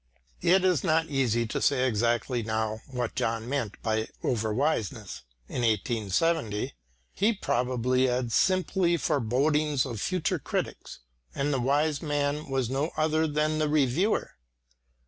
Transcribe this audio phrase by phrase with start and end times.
[0.41, 6.73] It is not easy to say exactly now what John meant by "overwiseness" in 1870.
[7.13, 11.01] He probably had simply forebodings of future critics,
[11.35, 14.31] and the "wise man" was no other than the reviewer.